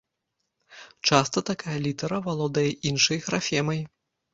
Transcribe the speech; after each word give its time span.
Часта 1.11 1.37
такая 1.51 1.77
літара 1.85 2.23
валодае 2.31 2.69
іншай 2.93 3.27
графемай. 3.31 3.89